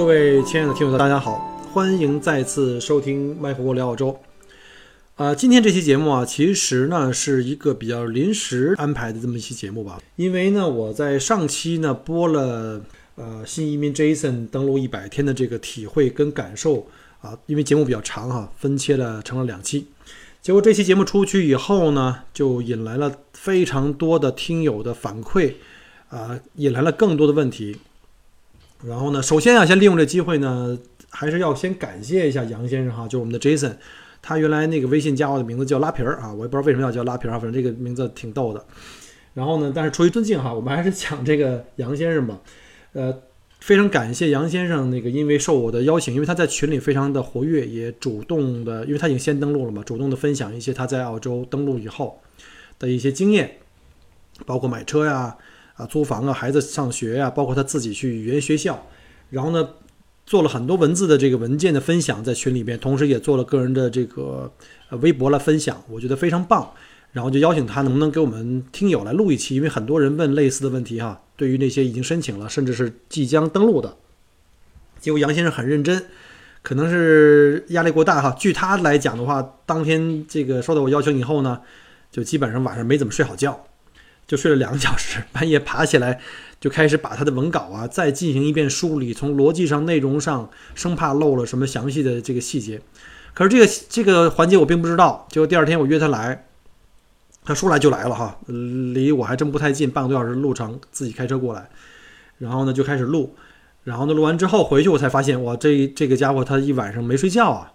[0.00, 4.18] 各位亲爱的听友，大家好，欢迎再次收听麦克郭聊澳洲。
[5.16, 10.00] 啊，今天这期节目啊，其实呢是一个比较临时安排的这么一期节目吧。
[10.16, 12.80] 因为呢，我在上期呢播了
[13.16, 16.86] 呃新移民 Jason 登陆一百天的这个体会跟感受
[17.20, 19.86] 啊，因为节目比较长哈，分切了成了两期。
[20.40, 25.52] 结果这期节目出去以后呢，就引来了非常多的听友的反馈
[26.08, 27.76] 啊，引来了更多的问题。
[28.82, 30.78] 然后呢，首先啊，先利用这机会呢，
[31.10, 33.76] 还是要先感谢一下杨先生哈，就是我们的 Jason，
[34.22, 38.64] 他原来那个微信加我的名字叫拉皮儿啊，我也不知道为什么要叫拉皮儿啊，反正这个名字挺逗的。
[39.34, 42.40] 然后呢，但是出于尊敬哈，我们还是讲这个杨先生吧。
[42.94, 43.14] 呃，
[43.60, 52.18] 非常感谢杨先生那个，因为受我的邀请，因为他在群里非常的活跃，也主动的，因为他已经先登录了嘛，主动的分享一些他在澳洲登陆以后
[52.78, 53.58] 的一些经验，
[54.46, 55.36] 包括买车呀。
[55.80, 58.86] 啊租房啊，孩子上学呀，包括他自己去语言学校，
[59.30, 59.68] 然后呢，
[60.26, 64.52] 做了很多文字的这个文件的分享在群里边，同时也做了个人的这个
[65.00, 66.70] 微博来分享，我觉得非常棒。
[67.12, 71.20] 然后就邀请他能不能给我们听友来录一期，因为很多人问类似的问题哈。
[71.36, 73.96] 对于那些已经申请了，甚至是即将登录的，
[75.00, 76.04] 结果杨先生很认真，
[76.62, 78.36] 可能是压力过大哈。
[78.38, 81.60] 据他来讲的话，当天这个收到我邀请以后呢，
[82.12, 83.64] 就基本上晚上没怎么睡好觉。
[84.30, 86.20] 就睡了两个小时，半夜爬起来
[86.60, 92.80] 就开始把他的文稿啊再进行一遍梳理，从逻辑上、内容上，生怕漏了什么详细的这个细节。
[93.34, 95.26] 可是这个这个环节我并不知道。
[95.32, 96.46] 结果第二天我约他来，
[97.44, 101.68] 他说来就来了哈，离我还真不太近，半个多小时路程，自己开车过来，
[102.38, 103.34] 然后呢就开始录，
[103.82, 107.72] 然后呢录完之后回去我才发现，哇，这这个家伙他一晚上没睡觉啊，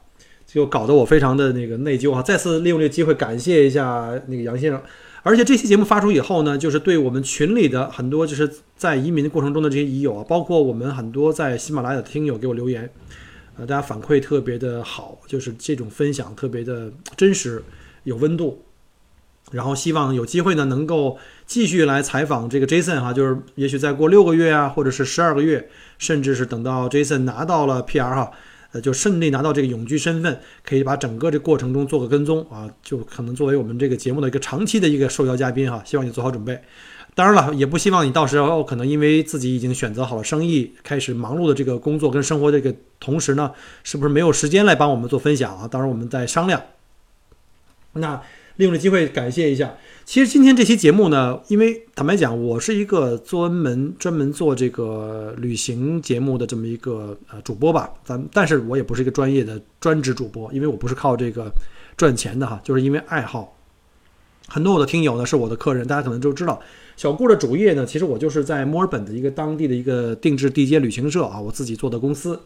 [0.48, 2.22] 就搞得我非常的那个内疚啊。
[2.22, 4.82] 再次利用这个机会感谢一下那个杨先生。
[5.28, 8.48] 而且这期节目发出以后呢，就是对我们群里的很多就是
[8.78, 12.88] 在移民过程中的这些移友啊，包括我们很多在喜马拉雅的听友给我留言，
[13.58, 17.64] 呃，大家反馈特别的好，就是这种分享特别的真实，
[18.04, 18.62] 有温度。
[19.52, 28.32] 然后希望有机会呢，能够继续来采访这个 Jason 哈，就是也许再过六个月啊，或者是十二个月，甚至是等到 Jason 拿到了 PR 哈。
[28.82, 35.82] 就顺利拿到这个永居身份，可以把整个这过程中做个跟踪啊，就可能作为我们这个节目的一个长期的一个受邀嘉宾哈。
[35.86, 36.62] 希望你做好准备。
[37.14, 43.52] 当然了，也不希望你到时候可能因为自己已经选择好了生意，开始忙碌的这个工作跟生活这个同时呢，
[43.84, 45.68] 是不是没有时间来帮我们做分享啊？
[45.68, 46.62] 当然，我们再商量。
[47.94, 48.22] 那。
[48.58, 49.76] 利用这机会感谢一下。
[50.06, 57.90] 其实今天这期节目呢，因为坦白讲，我是一个专门专门做这个旅行节目的这么一个呃主播吧。
[58.04, 61.52] 咱但是我也不是一个专业的专职主播，因为我不是靠这个
[61.98, 63.58] 赚钱的哈，就是因为爱好。
[64.48, 66.62] 很多我的听友呢是我的客人，大家可能都知道。
[66.96, 72.40] 小顾的主业呢，其实我就是在墨尔本的一个当地的一个定制地接旅行社啊，我自己做的公司。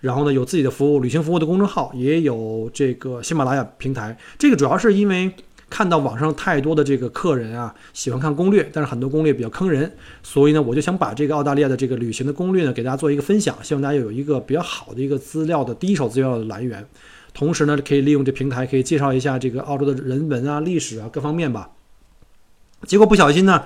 [0.00, 4.16] 然后呢，有自己的服务，旅行服务的公众号，也有这个喜马拉雅平台。
[4.38, 5.32] 这个主要是因为。
[5.70, 9.92] 看到网上太多的这个客人啊，喜欢看攻略，但是很多攻略比较坑人，
[10.22, 16.86] 所以呢，我就想把这个澳大利亚的这个旅行的攻略呢，给大家做一个分享，希望大家有一个比较好的一个资料的第一手资料的来源。
[17.34, 21.70] 同时呢，可以利用这平台，可以介绍一下这个澳洲的人文啊、历史啊各方面吧。
[22.86, 23.64] 结果不小心呢，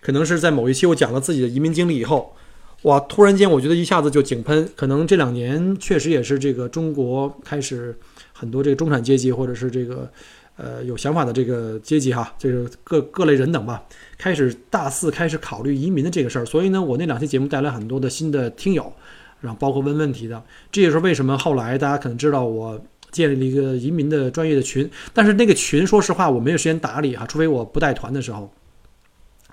[0.00, 2.34] 可能是在某一期我讲了自己的移民经历以后，
[2.82, 4.68] 哇，突然间我觉得一下子就井喷。
[4.74, 7.96] 可能这两年确实也是这个中国开始
[8.32, 10.10] 很多这个中产阶级或者是这个。
[10.56, 13.82] 呃，有想法的这个阶级哈，这个各各类人等吧，
[14.18, 16.44] 开始大肆开始考虑移民的这个事儿。
[16.44, 18.92] 所以呢，我那两期节目带来很多的新的听友，
[19.40, 20.44] 然后包括问问题的。
[20.70, 22.78] 这也是为什么后来大家可能知道我
[23.10, 28.52] 建立了一个移民的专业的群，但是那个群说实话我没有时间打理哈，除非我不带团的时候。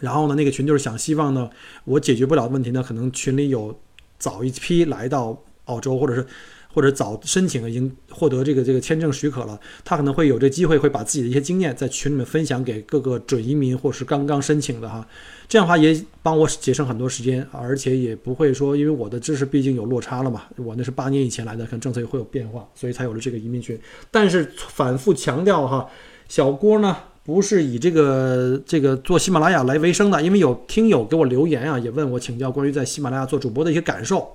[0.02, 1.50] 然后呢，那个群就是想希望呢，
[1.86, 3.80] 我解决不了的问题呢，可能群里有
[4.18, 6.28] 早一批来到澳洲，或者是。
[6.72, 15.06] 或者早申请已经获得这个这个签证许可了，他可能会有这机会，会把自己的一些经验在群里面分享给各个准移民或是刚刚申请的哈，
[15.48, 23.80] 这样的话也帮我节省很多时间，而且也不会说因为我的知识毕竟有落差了嘛，我那是八年以前来的，可能政策也会有变化，所以才有了这个移民群。
[24.12, 25.90] 但是反复强调哈，
[26.28, 34.32] 小郭呢不是以这个这个做喜马拉雅来为生的，因为有听友给我留言啊，也问我请教关于在喜马拉雅做主播的一些感受。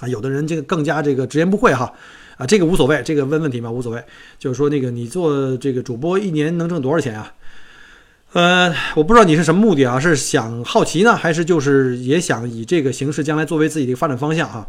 [0.00, 1.92] 啊，有的人这个更加这个直言不讳哈，
[2.36, 4.02] 啊，这个无所谓，这个问问题嘛无所谓，
[4.38, 7.32] 就是说那个你做这个主播一年能挣多少钱啊？
[8.34, 14.68] 呃，我不知道你是什么目的啊，是想好奇呢，还是就是也想以这个形式将来作为自己的发展方向哈？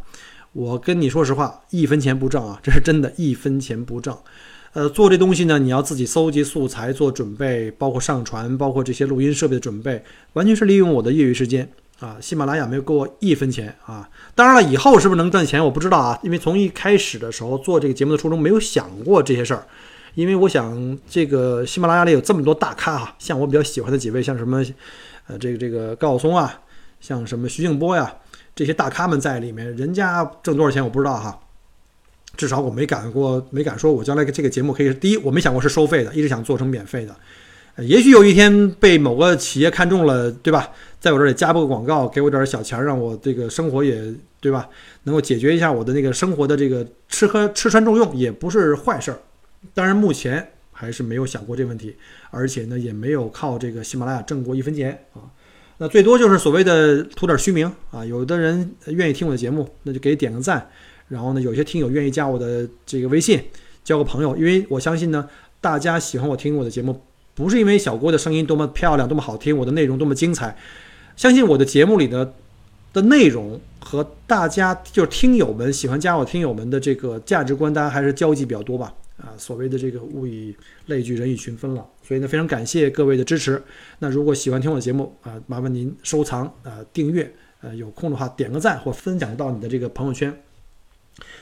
[0.53, 4.17] 我跟你说实话，一分钱不挣啊，这是真的，一分钱不挣。
[4.73, 10.03] 呃，做这东西呢，你要自己搜集素材做准备，包括上传，包括这些录音设备的准备，
[10.33, 11.69] 完全是利用我的业余时间。
[11.99, 14.09] 啊，喜马拉雅没有给我一分钱啊！
[14.33, 16.17] 当然了，以后是不是能赚钱，我不知道啊。
[16.23, 19.65] 因为从一开始的时候做这个节目的初衷，没有想过这些事儿。
[20.15, 24.63] 因为我想，这个喜马拉雅里有这么多大咖哈，像我比较喜欢的几位，像什么，
[25.27, 26.61] 呃，这个这个高晓松啊，
[27.01, 28.15] 像什么徐静波呀，
[28.55, 31.37] 这些大咖们在里面，人家挣多少钱我不知道哈。
[32.37, 34.93] 至少我没敢过，没敢说我将来这个节目可以。
[34.93, 37.13] 第一，我没想过是收费的，一直想做成免费的。
[37.83, 40.69] 也许有一天被某个企业看中了，对吧？
[40.99, 44.67] 在我这里加播个广告，给我点小钱，让我这个生活也对吧？
[45.03, 49.19] 能够解决一下我的那个生活的这个吃喝吃穿住用，也不是坏事儿。
[49.73, 51.95] 当然，目前还是没有想过这问题，
[52.31, 55.23] 而且呢，也没有靠这个喜马拉雅挣过一分钱啊。
[55.77, 58.03] 那最多就是所谓的图点虚名啊。
[58.03, 60.69] 有的人愿意听我的节目，那就给点个赞。
[61.07, 63.41] 然后呢，有些听友愿意加我的这个微信，
[63.83, 65.27] 交个朋友，因为我相信呢，
[65.61, 67.01] 大家喜欢我听我的节目。
[67.33, 70.57] 不是因为小郭的声音多么漂亮、多么好听，我的内容多么精彩，
[71.19, 72.33] 相信我的节目里的
[72.93, 78.93] 的内容和大家就是听友们喜欢加我听友们的这个价值观，大家还是交集比较多吧？
[79.17, 80.55] 啊，所谓的这个物以
[80.85, 81.85] 类聚，人以群分了。
[82.01, 83.61] 所以呢，非常感谢各位的支持。
[83.99, 87.29] 那如果喜欢听我的节目啊，麻烦您收藏啊、订阅，
[87.59, 90.33] 呃，有空的话点个赞或分享到你的这个朋友圈。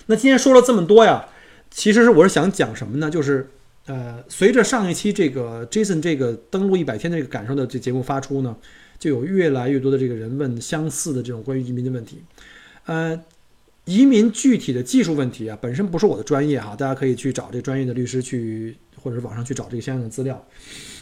[0.07, 1.23] 那今天说了这么多呀，
[1.69, 3.11] 其实是我是想讲什么呢？
[3.11, 3.47] 就是。
[3.85, 8.53] 呃，随着上一期这个 Jason 这个登录一百天这个感受的这节目发出呢，
[8.99, 12.21] 就有越来越多的这个人问相似的这种关于移民的问题。
[12.85, 13.19] 呃，
[13.85, 20.45] 移民具体的技术问题啊，本身不是我的专业哈，大家可以去找这专业的律师去，或者是网上去找这个相应的资料。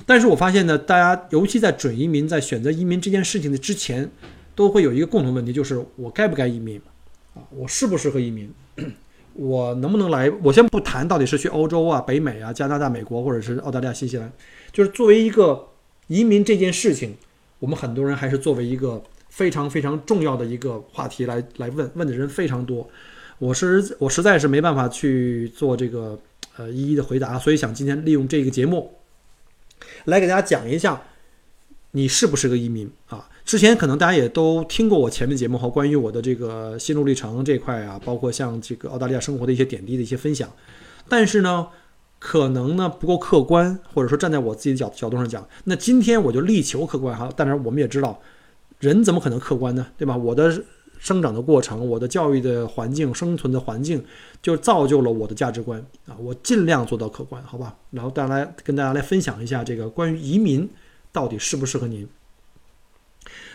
[0.06, 4.10] 但是我发现呢，大家尤其在准移民，在选择移民这件事情的之前，
[4.56, 6.80] 都会有一个共同问题，就是我该不该移民
[7.34, 7.42] 啊？
[7.52, 8.52] 我适不适合移民？
[9.34, 10.32] 我能不能来？
[10.42, 14.32] 我先不谈到底是去欧洲啊、北美啊、加拿大、美国，或者是澳大利亚、新西兰，
[14.72, 15.68] 就是作为一个
[16.08, 17.16] 移民这件事情，
[17.60, 22.90] 我们很多人还是作为一个非常非常重要的一个话题来来问，问的人非常多。
[23.38, 26.18] 我是我实在是没办法去做这个
[26.58, 28.94] 呃一一的回答，所以想今天利用这个节目
[30.06, 31.02] 来给大家讲一下，
[31.92, 33.30] 你是不是个移民啊？
[33.44, 40.52] 之前可能大家也都听过我前面节目和关于我的这个心路历程这块啊，包括像这个澳大利亚生活的一些点滴的一些分享，
[41.10, 41.68] 但是呢，
[42.20, 47.30] 可能呢不够客观，或者说站在我自己的角角度上讲，那今天我就力求客观哈。
[47.36, 48.20] 当然我们也知道，
[48.80, 49.88] 人怎么可能客观呢？
[49.98, 50.18] 对吧？
[50.18, 50.64] 我的
[50.98, 54.04] 生长的过程，我的教育的环境，生存的环境，
[54.42, 56.16] 就造就了我的价值观啊。
[56.18, 57.76] 我尽量做到客观，好吧？
[57.92, 60.68] 然后大家来跟大家来分享一下这个关于移民
[61.12, 62.08] 到底适不适合您。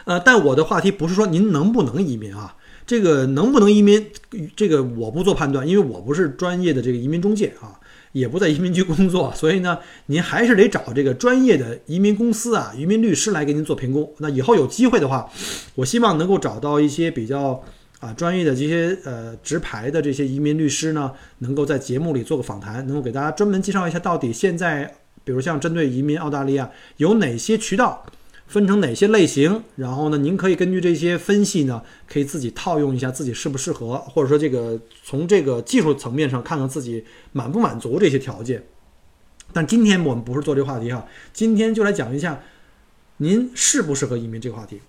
[0.04, 4.10] 呃，但我的话题不是说您能不能移民啊，这个能不能移民，
[4.54, 7.79] 这个我不做判断，因为我不是专业的这个移民中介啊，
[8.12, 14.14] 也不在移民局工作， 所以呢，您还是得找这个专业的移民公司啊、移民律师来给您做评估。
[14.18, 15.30] 那以后有机会的话，
[15.74, 17.62] 我希望能够找到一些比较
[18.00, 24.92] 啊专业的这些呃直牌的这些移民律师呢，能够在节目里做个访谈，能够给大家专门介绍一下到底现在，
[25.24, 28.04] 比如像针对移民澳大利亚有哪些渠道。
[28.50, 29.62] 分成哪些类型？
[29.76, 38.66] 然后呢，您可以根据这些分析呢，可以自己套用一下自己适不适合，或者说这个从这个技术层面上看看自己满不满足这些条件。
[39.52, 42.42] 但今天我们不是做这个话题哈，今天就来讲一下
[43.18, 44.80] 您适不适合移民这个话题。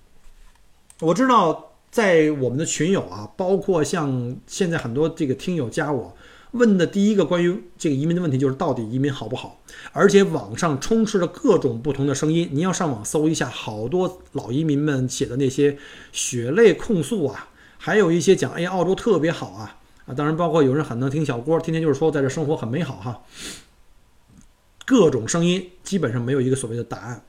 [1.00, 6.18] 我知道在我们的群友啊，包括像现在很多这个听友加我。
[6.52, 9.62] 问的第一个关于这个移民的问题就是到底移民好不好？
[9.94, 15.78] 而且网上充斥着各种不同的声音，您要上网搜一下，好多老移民们写的那些
[16.12, 23.22] 血泪控诉啊，还有一些讲哎澳洲特别好啊啊，当然包括有人很能听小郭，天天就是说在这生活很美好哈。
[24.86, 27.24] 各种声音基本上没有一个所谓的答案。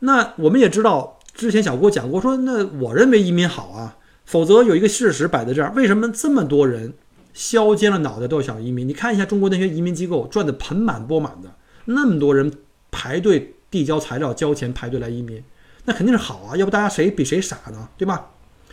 [0.00, 6.94] 那我们也知道，之前小郭讲过说，那我认为移民好啊，否则有一个事实摆在这儿，为什么这么多人？
[7.32, 11.54] 削尖了脑袋都要想移民，你看一下中国那些移民机构赚的盆满钵满的，
[11.86, 12.52] 那么多人
[12.90, 15.42] 排队递交材料、交钱排队来移民，
[15.86, 17.88] 那肯定是好啊，要不大家谁比谁傻呢？
[17.96, 18.30] 对吧？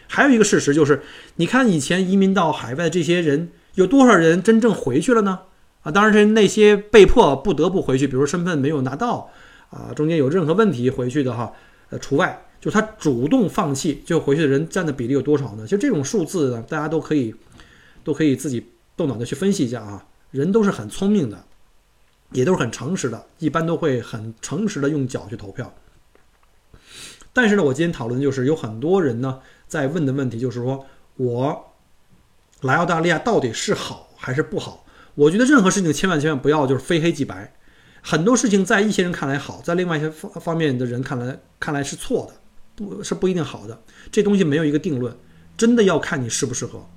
[0.08, 1.02] 还有一个事实就是，
[1.36, 5.40] 你看以前移民到海外的这些人，有多少人真正回去了呢？
[5.84, 9.30] 啊，当然是那些被迫不得不回去，比如身份没有拿到，
[9.70, 11.54] 啊，中间有任何问题回去的哈，
[11.92, 15.66] 呃，除外，就他主动放弃就回去的人占的比例有多少呢？
[15.66, 17.34] 就这种数字呢，大家都可以。
[18.10, 20.08] 都可以自己动脑子去分析一下啊。
[20.32, 21.46] 人都是很聪明的，
[22.32, 25.72] 也都是很诚实的，一般都会很诚实的用脚去投票。
[27.32, 30.88] 但是呢，我今天讨论的就是有很多人呢在问的问题，就是说
[31.18, 31.74] 我
[32.62, 34.86] 来澳大利亚到底是好还是不好？
[35.14, 37.54] 我觉得任何事情千万千万不要就是非黑即白，
[38.02, 42.34] 很多事情在一些人看来好，在另外一些方方面的人看来看来是错的，
[42.76, 43.80] 不是不一定好的。
[44.12, 45.16] 这东西没有一个定论，
[45.56, 46.88] 真的要看你适不适合。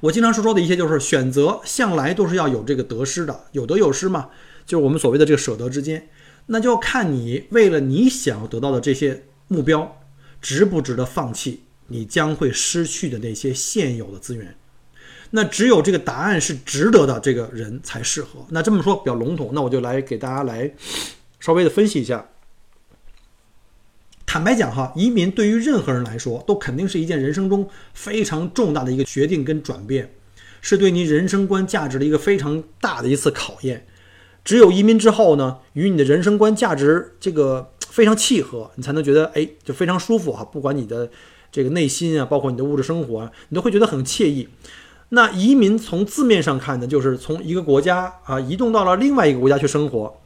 [0.00, 4.28] 我经常说说的一些就是选择，向来都是要有这个得失的，有得有失嘛，
[4.66, 6.08] 就是我们所谓的这个舍得之间。
[6.46, 10.00] 那就要看你为了你想要得到的这些目标，
[10.40, 14.54] 值不值得放弃你将会失去的那些现有的资源。
[15.30, 18.46] 那只有这个答案是值得的，这个人才适合。
[18.50, 20.72] 那这么说比较笼统，那我就来给大家来
[21.40, 22.24] 稍微的分析一下。
[24.36, 30.12] 坦白讲哈，移民对于任何人来说，都肯定是一件人生中非常重大的一个决定跟转变，
[30.60, 33.86] 是对你人生观价值的一个非常大的一次考验。
[34.44, 40.44] 只有移民之后呢，与你的人生观价值这个非常契合，你才能觉得哎，就非常舒服哈。
[40.44, 41.10] 不管你的
[41.50, 44.46] 这个内心啊，包括你的物质生活啊，你都会觉得很惬意。
[45.08, 50.20] 那移民从字面上看呢，就是从一个国家啊移动到了另外一个国家去生活。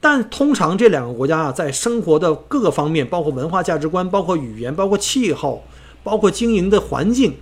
[0.00, 5.64] 但通常这两个国家啊，在生活的各个方面，包括文化价值观、包括语言、包括气候、
[6.04, 7.34] 包括经营的环境，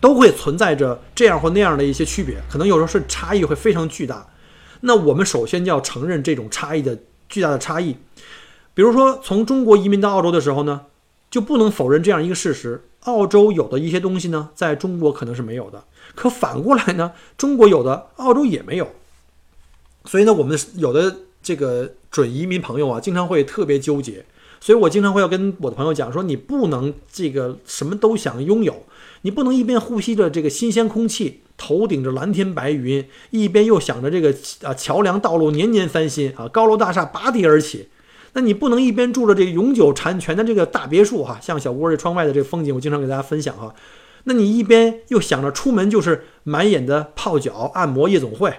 [0.00, 4.28] 都会存在着这样或那样的一些区别，可能有时候是差异会非常巨大。
[4.82, 6.96] 那我们首先就要承认这种差异的
[7.28, 7.96] 巨大的差异。
[8.72, 10.82] 比如说，从中国移民到澳洲的时候呢，
[11.28, 15.82] 就不能否认这样一个事实：澳洲有的一些东西呢，在中国可能是没有的。
[16.14, 18.92] 可反过来呢，中国有的，澳洲也没有。
[20.04, 21.16] 所以呢，我们有的。
[21.42, 24.24] 这个准移民朋友啊，经常会特别纠结，
[24.60, 28.84] 所以我经常会要跟我的朋友讲说，你不能这个什么都想拥有，
[29.22, 37.88] 你不能一边呼吸着这个新鲜空气，头顶着蓝天白云，一边又想着这个啊桥梁道路年年翻新啊，高楼大厦拔地而起，
[38.34, 43.74] 那你不能一边住着这个永久产权的这个大别墅哈，像小窝这窗外的这个风景，我经常给大家分享哈，
[44.24, 48.52] 那你一边又想着出门就是满眼的泡脚按摩夜总会，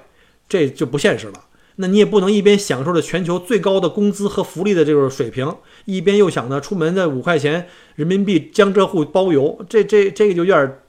[0.48, 1.46] 这就不现实了。
[1.82, 5.56] 那你也不能一边享受着全球最高的工资和福利的这种水平，
[5.86, 10.80] 一边又想着出门的五块钱人民币江浙沪包邮，这这这个就有点，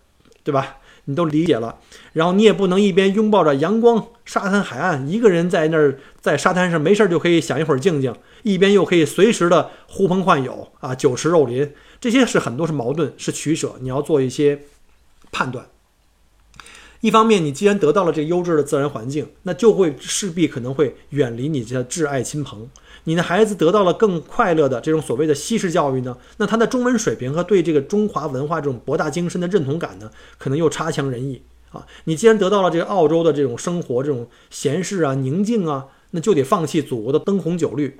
[0.42, 0.78] 对吧？
[1.04, 1.78] 你都理解了。
[2.14, 14.62] 然后你也不能一边拥抱着阳光、沙滩、海岸，一个人在那儿在沙滩上没事儿就可以想一会儿静静，一边又可以随时的呼朋唤友啊，酒池肉林，这些是很多是矛盾，是取舍，你要做一些
[15.30, 15.66] 判断。
[17.00, 22.68] 一方面，你既然得到了这优质的自然环境，那就会势必可能会远离你的挚爱亲朋。
[23.04, 31.40] 你的孩子得到了更快乐的这种所谓的西式教育呢，那他的中文水平和对这个中华文化这种博大精深的认同感呢，可能又差强人意
[31.70, 31.86] 啊。
[32.04, 37.98] 你既然得到了这个澳洲的这种生活这种闲适啊、宁静啊，那就得放弃祖国的灯红酒绿。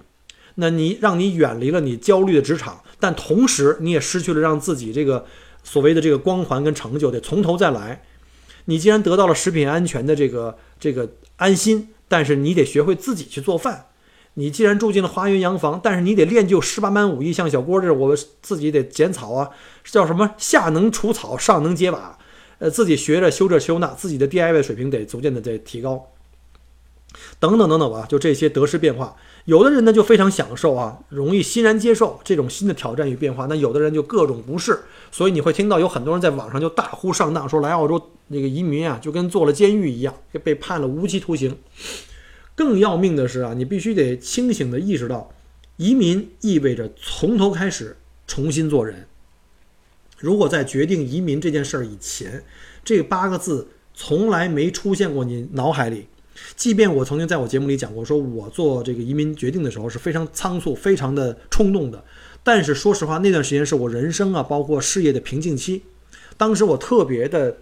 [0.56, 5.24] 那你让你远离了你焦虑的职场，但同时你也失去了让自己这个
[5.64, 8.02] 所谓的这个光环跟成就，得从头再来。
[8.66, 13.86] 你既然得到了食品安全的这个这个安心，但是你得学会自己去做饭。
[14.34, 19.50] 你既然住进了花园洋房，但是你得练就十八般武艺，像小郭这，我自己得剪草啊，
[19.84, 22.16] 叫什么下能除草，上能接瓦，
[22.58, 26.06] 呃，自己学着修这修那，自己的 DIY 水平得逐渐的在提高。
[27.40, 29.16] 等等等等吧，就这些得失变化。
[29.46, 33.46] 有的人呢就非常享受啊，容易欣然接受这种新的挑战与变化。
[33.46, 34.78] 那有的人就各种不适，
[35.10, 41.56] 所以你会听到有很多人在网上就大呼上当，说来澳洲那个移民啊，就跟坐了监狱一样，被判了无期徒刑。
[42.54, 45.32] 更要命的是啊，你必须得清醒的意识到，
[45.78, 49.06] 移民意味着从头开始重新做人。
[50.18, 52.44] 如果在决定移民这件事儿以前，
[52.84, 56.06] 这八个字从来没出现过你脑海里。
[56.56, 62.04] 即便我曾经在我节目里讲过，说我做这个移民决定的时候是非常仓促、非常的冲动的，
[62.42, 65.82] 但是说实话，那段时间是我人生啊，包括事业的瓶颈期。
[66.36, 67.56] 当时我特别的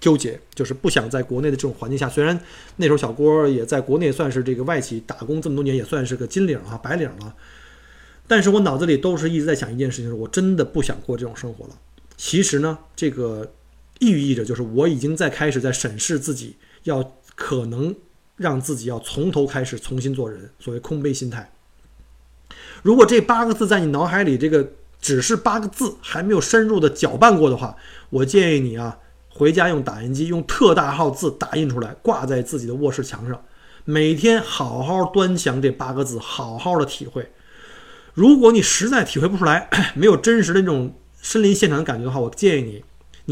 [0.00, 2.08] 纠结，就是不想在国内的这种环境下。
[2.08, 2.38] 虽然
[2.76, 7.34] 那时候小郭也在国内算是这个外企打工这么多年，也算是个金领啊、白领了，
[8.26, 11.78] 但是我脑子里都是一直在想一件事情：是我真的不想过这种生活了。
[12.16, 13.52] 其实呢，这个
[14.00, 17.94] 寓意着就是我已经在开始在审视自己，要可能。
[18.36, 21.52] 让自己要从头开始重新做人，所谓空杯心态。
[22.82, 27.76] 如果这八个字在你脑海里，这个只是八个字，还没有深入的搅拌过的话，
[28.10, 28.98] 我建议你啊，
[29.28, 33.42] 回家用打印机用特大号字打印出来，挂在自己的卧室墙上，
[33.84, 37.30] 每天好好端详这八个字，好好的体会。
[38.12, 42.84] 如果你实在体会不出来， 没有真实的那种身临现场的感觉的话，我建议你，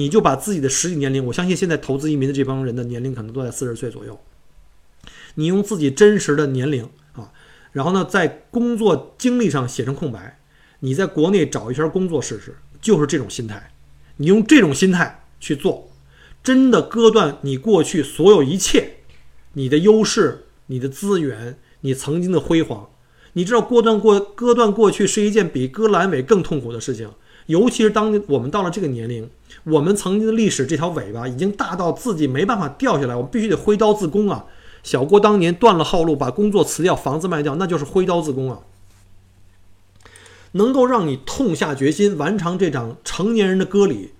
[0.05, 4.19] 你就把自己的实际年龄，我相信现在投资移民的这帮人的年龄可能都在四十岁左右。
[5.35, 7.33] 你用自己真实的年龄啊，
[7.73, 10.39] 然后呢，在工作经历上写成空白，
[10.81, 13.73] 你在国内找一圈工作试试，就是这种心态。
[14.19, 15.91] 你用这种心态去做，
[16.43, 18.97] 真的割断你过去所有一切，
[19.55, 22.89] 你的优势、你的资源、你曾经的辉煌。
[23.33, 27.11] 你知道割断过割断过去是一件比割阑尾更痛苦的事情，
[27.47, 29.31] 尤其是当我们到了这个年龄，
[29.65, 34.45] 我们曾经的历史这条尾巴已经大到自己没办法掉下来，我们必须得挥刀自宫啊！
[34.83, 38.61] 小郭当年断了后路，把工作辞掉，房子卖掉，那就是挥刀自宫啊！
[40.53, 44.11] 能够让你痛下决心完成这场成年人的割礼。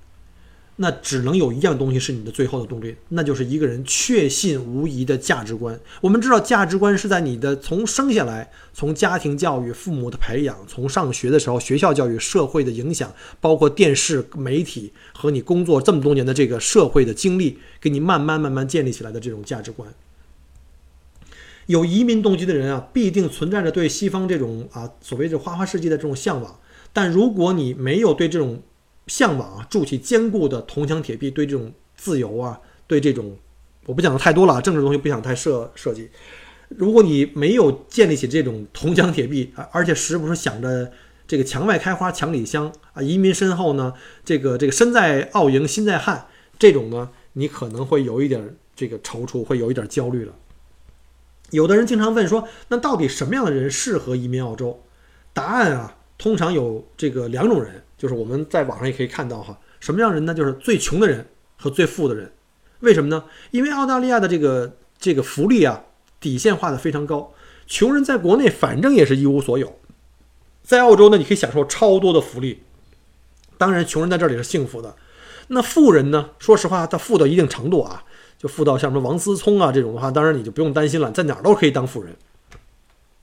[0.77, 5.79] 那只能有一样东西是你的最后的动力，那就是一个人确信无疑的价值观。
[6.01, 19.93] 我们知道，价值观是在你的从生下来，从家庭教育、父母的培养，从上学的时候学校教育、社会的影响，包括电视媒体和你工作这么多年的这个社会的经历，给你慢慢慢慢建立起来的这种价值观。
[21.67, 26.59] 有移民动机的人啊，必定存在着对西方这种啊所谓的花花世界的这种向往。
[26.93, 28.63] 但如果你没有对这种，
[29.07, 33.37] 向往啊，筑起坚固的铜墙铁壁，对这种自由啊，对这种，
[33.87, 36.09] 我不讲的太多了，政治东西不想太设设计。
[36.69, 40.93] 如果你没有建立起这种铜墙铁壁啊，而且时不时想着
[41.27, 43.93] 这个墙外开花墙里香啊，移民身后呢，
[44.25, 46.27] 这个这个身在澳营心在汉，
[46.59, 50.33] 这种呢，你可能会有一点这个踌躇，会有一点焦虑了。
[51.53, 54.83] 有的人经常问说，那到底什么样的人适合移民澳洲？
[55.33, 57.85] 答案啊，通常有这个两种人。
[57.97, 60.35] 就是我们在网上也可以看到哈，什么样人呢？
[60.35, 61.25] 就是最穷的人
[61.57, 62.33] 和最富的人。
[62.81, 63.25] 为什么呢？
[63.53, 65.85] 因为澳大利亚的这个这个福利啊，
[66.19, 67.33] 底线画的非常高。
[67.65, 69.79] 穷人在国内反正也是一无所有，
[70.65, 72.65] 在澳洲呢，你可以享受超多的福利。
[73.57, 74.97] 当然，穷人在这里是幸福的。
[75.49, 76.31] 那富人呢？
[76.41, 78.03] 说实话，他富到一定程度啊，
[78.43, 82.13] 就富到像什么王思聪啊这种的话，当然你就不用担心了，在哪儿都可以当富人。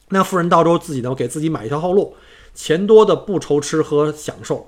[0.10, 2.16] 那富人到时候自己呢，给自己买一条后路。
[2.56, 4.68] 钱多的不愁吃喝享受，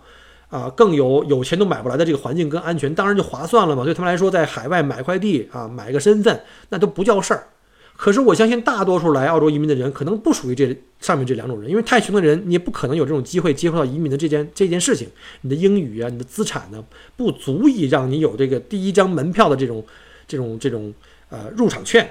[0.50, 3.84] 啊，更有有钱都买不来的这个环境跟安全，当然就划算了嘛。
[3.84, 7.48] 对他们来说，在海外买块地啊，买个身份，那都不叫事儿。
[7.98, 15.08] 可是我相信，大多数来澳洲移民的人，可能不属于这上面这两种人，因为太穷的人，你也不可能有这种机会接触到移民的这件这件事情。
[15.42, 16.84] 你的英语啊，你的资产呢，
[17.18, 19.84] 不足以让你有这个第一张门票的这种
[20.32, 20.94] 这种这种
[21.30, 22.10] 呃入场券。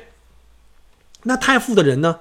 [1.22, 2.20] 那太富的人呢？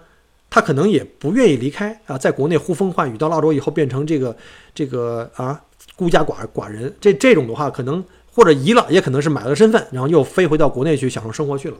[0.51, 4.35] 他可能也不愿意离开啊，在国内呼风唤雨，到澳洲以后变成这个
[4.73, 5.61] 这个啊
[5.95, 11.77] 孤家寡寡人，这这种的话，可能或者移了，也可能是买了身份，然后又飞回到国内去享受生活去了。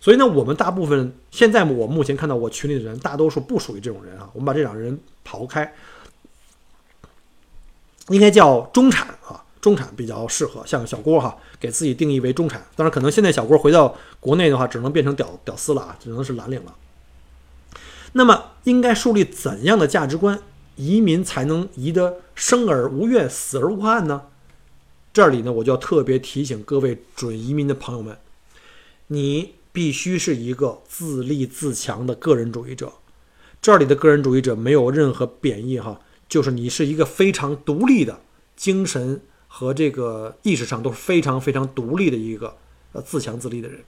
[0.00, 4.28] 所以呢，我们大部分现在我目前看到我群里的人，大多数不属于这种人啊。
[4.32, 5.72] 我们把这两个人刨开，
[8.08, 10.62] 应该叫中产啊，中产比较适合。
[10.66, 16.74] 像小郭哈，给自己定义为中产，当然可能现在小郭回到国内的话，只能变成屌屌丝了啊，只能是蓝领了。
[18.12, 20.38] 那么应该树立怎样的价值观，
[20.76, 24.24] 移民才能移得生而无怨，死而无憾呢？
[25.14, 28.18] 这里呢，我就要特别提醒各位准移民的朋友们，
[29.06, 32.92] 你必须是一个自立自强的个人主义者。
[33.60, 38.20] 这里的个人主义者没有任何贬义哈，就是你是一个非常独立的
[38.56, 39.20] 精神
[39.54, 42.56] 和这个意识上都是非常非常独立的一个
[42.92, 43.80] 呃自强自立的人。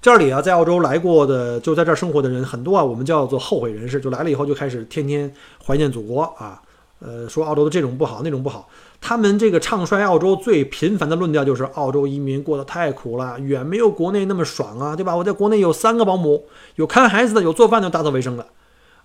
[0.00, 2.84] 这里啊，在澳洲来过的，就在这儿生活的人很多啊。
[2.84, 5.34] 我们叫做后悔人士，就来了以后就开始天天
[5.66, 6.62] 怀念祖国啊。
[7.00, 8.68] 呃，说澳洲的这种不好，那种不好。
[9.00, 15.16] 他们这个唱衰澳洲最频繁的论调就是澳洲移民过得太苦了，远没有国内那么爽啊，对吧？
[15.16, 18.46] 我在国内有三个保姆，有看孩子的，有做饭的，打扫卫生的，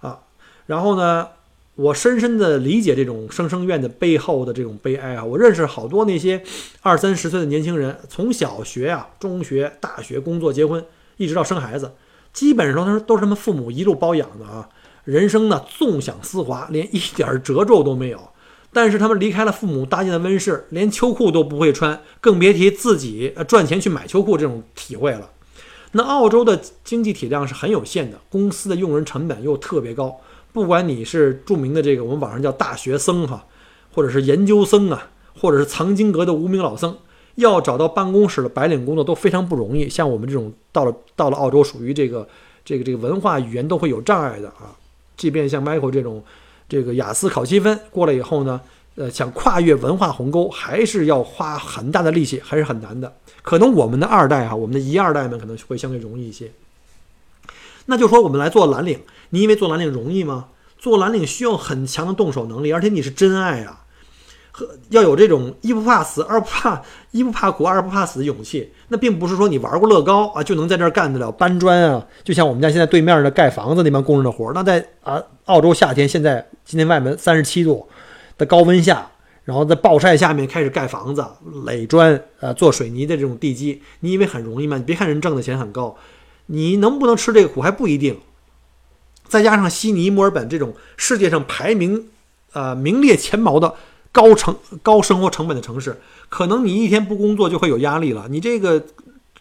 [0.01, 0.19] 啊。
[0.67, 1.29] 然后呢，
[1.75, 5.23] 我深深的理解这种生生怨的背后的这种悲哀啊。
[5.23, 6.43] 我认识好多那些
[6.81, 10.83] 二三十岁的年轻人，从小学啊、中学、大学、工作、结婚。
[11.17, 11.91] 一直到生孩子，
[12.33, 14.67] 基本上都是都是他们父母一路包养的啊。
[15.03, 18.19] 人生呢纵享丝滑，连一点褶皱都没有。
[18.71, 25.29] 但是他们离开了父母搭建的温室，连秋裤都不会穿，更别提自己赚钱去买秋裤这种体会了。
[25.91, 30.19] 那澳洲的经济体量是很有限的，公司的用人成本又特别高。
[30.53, 33.45] 不管你是著名的这个我们网上叫大学生哈，
[33.93, 36.95] 或者是研究生啊，或者是藏经阁的无名老僧。
[37.35, 42.27] 要找到办公室的白领工作都非常不容易，像我们这种到了到了澳洲，属于这个
[42.63, 44.77] 这个这个文化语言都会有障碍的啊。
[45.17, 46.23] 即便像 Michael 这种
[46.69, 48.61] 这个雅思考七分过了以后呢，
[48.93, 53.11] 呃，想跨越文化鸿沟，还是要花很大的力气，还是很难的。
[53.41, 56.51] 可能我们的二代哈，我们的一二代们可能会相对容易一些。
[57.87, 58.99] 那就说我们来做蓝领，
[59.33, 60.45] 你以为做蓝领容易吗？
[60.77, 63.79] 做蓝领需要很强的动手能力，而且你是真爱啊。
[64.51, 68.71] 和要有这种一不怕死，二不怕一不怕苦，二不怕死的勇气。
[68.89, 72.05] 那并不是说你玩过乐高啊就能在这儿干得了搬砖啊。
[72.23, 77.87] 就像我们家现在对面的盖房子那帮工人的活儿，那在啊澳洲夏天，现在今天外面三十七度
[78.37, 79.09] 的高温下，
[79.45, 81.25] 然后在暴晒下面开始盖房子、
[81.65, 84.77] 垒砖、呃做水泥的这种地基，你以为很容易吗？
[84.77, 85.97] 你别看人挣的钱很高，
[86.45, 88.19] 你能不能吃这个苦还不一定。
[89.33, 92.09] 再加上悉尼、墨尔本这种世界上排名
[92.51, 93.73] 呃名列前茅的。
[94.15, 98.27] 高成高生活成本的城市，可能你一天不工作就会有压力了。
[98.29, 98.85] 你这个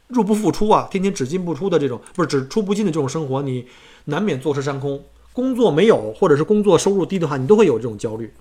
[0.08, 3.66] 入不敷出啊，天天只进不出的这种，不是只出不进的这种生活，你
[4.06, 4.98] 难免坐吃山空。
[5.34, 8.32] 工作没有，或者是工作收入低的话，你都会有这种焦虑。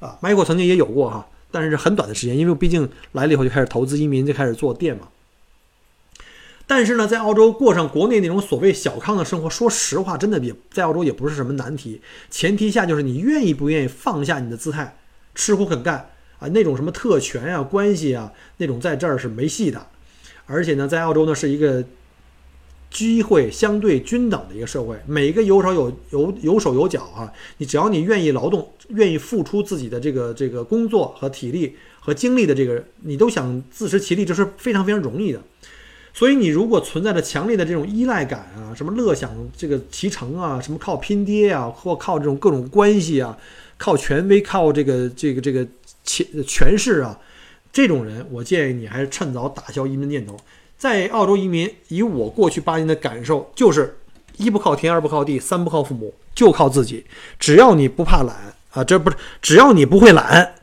[0.00, 5.08] 啊，Michael 曾经也有过哈，但是很短的时间，因为毕竟来了以后就开始投资移民，就开始做店嘛。
[6.68, 12.00] 但是呢，在澳洲过上国内那种所谓小康的生活，说实话，真的也在澳洲也不是什么难题。
[12.30, 14.96] 前提下就是你愿意不愿意放下你的姿态。
[15.34, 19.86] 吃苦肯干啊，那种什么特权呀、关系啊，那种在这儿是没戏的。
[20.46, 21.82] 而且呢，在澳洲呢是一个
[22.90, 35.42] 机会相对均等的一个社会，每一个有手有有有手有脚啊，你只要你愿意劳动、愿意付出自己的这个这个工作和体力和精力的这个，你都想自食其力，这是非常非常容易的。
[36.12, 43.36] 所以你如果存在着强烈的这种依赖感啊，什么乐享这个其成啊，什么靠拼爹啊，或靠这种各种关系啊。
[43.80, 45.64] 靠权威，靠这个这个这个
[46.02, 47.16] 权权势啊，
[47.72, 50.36] 这种人，我建议你还是趁早打消移民念头。
[50.76, 53.96] 在澳洲移民，以我过去八年的感受，就是
[54.36, 57.06] 一不靠天，二不靠地，三不靠父母，就靠自己。
[57.38, 60.54] 只要你不怕懒啊，这不是只要你不会懒，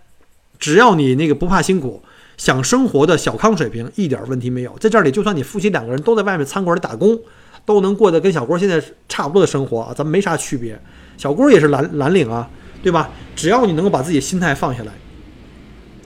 [0.59, 2.03] 只要你那个不怕辛苦，
[2.37, 4.75] 想生活的小康水平一点问题没有。
[4.79, 7.19] 在这里，就算你夫妻两个人都在外面餐馆里打工，
[7.65, 10.79] 都能过得跟小郭现在差不多的生活啊，咱们没啥区别。
[11.17, 12.49] 小郭也是蓝蓝领啊。
[12.83, 13.09] 对吧？
[13.35, 14.91] 只要你能够把自己心态放下来，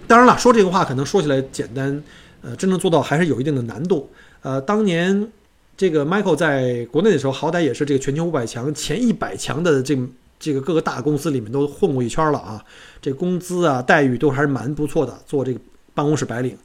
[0.07, 2.01] 当然了，说这个话可能说起来简单，
[2.41, 4.09] 呃，真正做到还是有一定的难度。
[4.43, 5.27] 呃，当年
[5.75, 9.93] 这个 Michael 在国内的时候，好歹也是这个全球五百强前一百强的这
[10.39, 12.63] 这个各个大公司里面都混过一圈了啊，
[13.01, 15.59] 这工资啊待遇都还是蛮不错的，做这个
[15.99, 16.57] 办公室白领。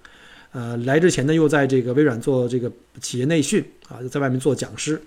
[0.52, 2.70] 呃，来之前呢，又在这个微软做这个
[3.00, 5.02] 企业内训啊，在外面做讲师。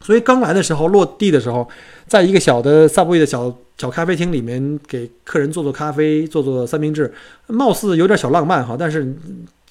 [0.00, 1.68] 所以刚来的时候落地的时候，
[2.06, 7.12] 在一个小的 Subway 的小小咖啡厅里面给客人做做咖啡，做做三明治，
[7.48, 9.14] 貌似有点小浪漫哈，但是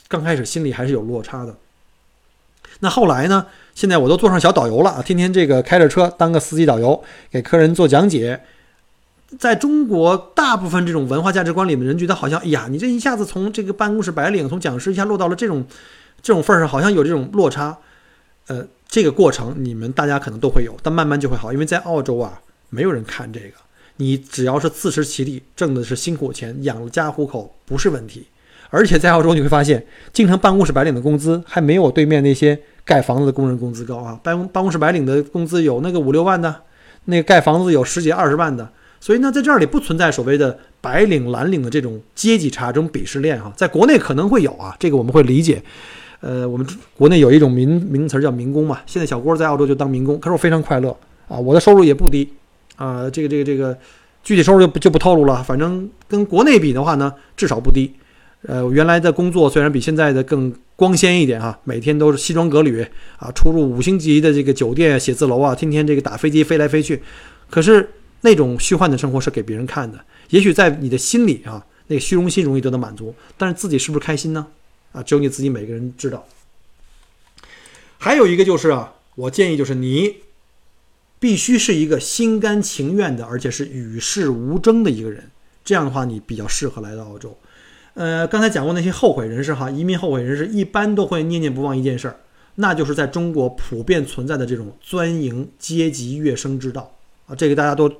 [0.08, 1.56] 刚开始心里还是有落差的。
[2.82, 3.48] 那后来呢？
[3.74, 8.39] 现在我都做上小导游了，天天这个开着车当个司机导游，给客人做讲解。
[9.37, 15.65] 在中国，大部分这种文化价值观里面，人觉得好像，哎呀，你这一下子从这个办公室白领，从讲师一下落到了这种
[16.21, 17.77] 这种份上，好像有这种落差，
[18.47, 18.65] 呃。
[18.89, 23.55] 这个过程你们大家可能都会有，但慢慢就会好，因为在澳洲啊，没有人看这个，
[23.97, 28.25] 你只要是自食其力，挣的是辛苦钱，养家糊口不是问题。
[28.69, 34.17] 而且在澳洲你会发现，经常办公室白领的工资还没有对面那些盖房子的工人工资高啊。
[34.23, 36.63] 办公办公室白领的工资有那个五六万的，
[37.03, 43.51] 那盖房子有十几二十万的，所以呢，在这里不存在所谓的白领蓝领的这种阶级差、这种鄙视链哈。
[43.55, 45.62] 在国内可能会有啊，这个我们会理解。
[46.19, 46.65] 呃，我们
[46.97, 48.79] 国内有一种名名词叫民工嘛。
[48.88, 50.89] 现在小郭在澳洲就当民工，可是我非常快乐
[51.27, 52.27] 啊，我的收入也不低
[52.75, 53.07] 啊。
[53.10, 53.77] 这个这个这个
[54.23, 57.93] 具体收入就不就不透露了，反正跟国内比的话呢，至少不低。
[58.47, 62.86] 呃，原来的工作虽然比现在的更光鲜一点哈，每天都是西装革履
[63.17, 67.01] 啊，出入五星级的这个酒店、写字楼啊，天天这个打飞机飞来飞去，
[67.49, 67.88] 可是
[68.21, 70.03] 那种虚幻的生活是给别人看的。
[70.30, 74.47] 也许在你的心里啊，那个虚荣心容易得到满足，但是自己是不是开心呢？
[74.91, 76.25] 啊，只有你自己每个人知道。
[77.97, 80.17] 还有一个就是啊，我建议就是你
[81.19, 85.32] 必须是一个心甘情愿的，而且是与世无争的一个人。
[85.63, 87.38] 这样的话，你比较适合来到澳洲。
[87.95, 92.19] 呃，刚才讲过那些后悔人士哈，移民后悔人士一般都会念念不忘一件事儿，
[92.56, 97.34] 那就是在中国普遍存在的这种钻营阶级跃升之道啊。
[97.34, 97.91] 这个大家都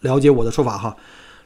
[0.00, 0.96] 了解我的说法哈。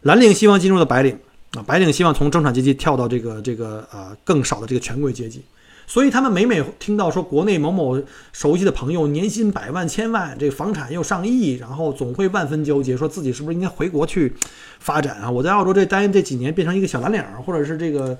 [0.02, 1.18] 蓝领希望进入的白领。
[1.52, 5.42] 啊，白领希望从中产阶级跳到这个这个呃更少的这个权贵阶级，
[5.86, 14.32] 所以他们每每听到说国内某某熟悉的朋友年薪百万千万，这个房产又上亿，然后总会万分纠结，说自己是不是应该回国去
[14.78, 15.30] 发展啊？
[15.30, 18.16] 我在澳洲这待这几年变成一个小蓝领，或者是这个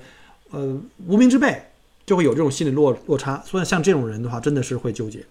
[0.51, 1.59] 呃无名之辈，
[2.05, 3.41] 就会有这种心理落落差。
[3.43, 5.25] 所以像这种人的话，真的是会纠结。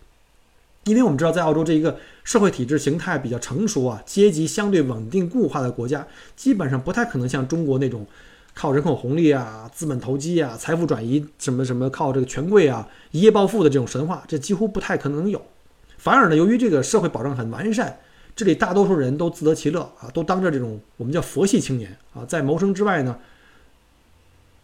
[0.84, 8.04] 因为我们知道，在澳洲这一个社会体制形态比较成熟啊，阶级相对稳定固化的国家，基本上不太可能像中国那种
[8.52, 15.40] 靠人口红利啊、资本投机啊、财富转移什么什么靠这个权贵啊一夜暴富的这种神话，这几乎不太可能有。
[15.98, 18.00] 反而呢，由于这个社会保障很完善，
[18.34, 23.16] 这里大多数人都自得其乐啊，都当着这种我们叫佛系青年啊，在谋生之外呢，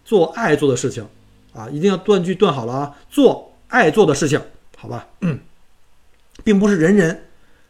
[0.05, 1.07] 做爱做的事情
[1.53, 4.41] 啊，一定要断句断好了啊，做爱做的事情，
[4.77, 5.07] 好吧？
[5.21, 5.39] 嗯，
[6.49, 7.25] 并不是人人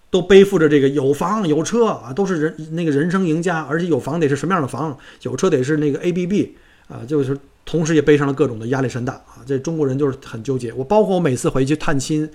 [0.08, 10.72] 都背负着这个有房有车啊，都是人那个人生赢家，而且有房得是什么样的房，有车得是那个 A B B 啊，就是同时也背上了各种的压力山大啊，这中国人就是很纠结。
[10.74, 12.30] 我包括我每次回去探亲。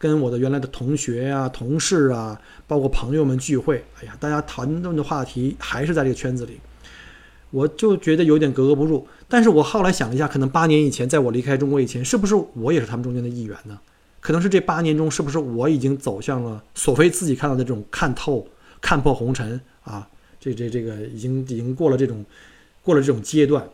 [0.00, 6.60] 跟我的原来的同学啊、同事啊，包括朋友们聚会，哎呀，大家谈论的话题还是在这个圈子里，
[7.50, 9.04] 我就觉得有点格格不入。
[9.26, 13.76] 但是我后来想了一下，可能八年以前，在我离开中国以前，是不是我也是他们中间的一员呢？
[14.28, 18.46] 可能是这八年中，是不是我已经走向了索菲自己看到的这种看透、
[18.78, 20.06] 看破红尘啊？
[20.38, 22.22] 这这这个已经已经过了这种
[22.82, 23.66] 过了这种阶段，